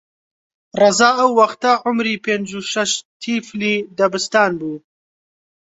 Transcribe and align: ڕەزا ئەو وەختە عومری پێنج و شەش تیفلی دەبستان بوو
ڕەزا 0.79 1.09
ئەو 1.19 1.29
وەختە 1.39 1.71
عومری 1.85 2.21
پێنج 2.25 2.47
و 2.57 2.61
شەش 2.71 2.91
تیفلی 3.21 3.75
دەبستان 3.97 4.51
بوو 4.59 4.77